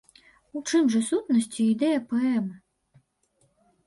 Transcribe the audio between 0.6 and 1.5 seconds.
чым жа сутнасць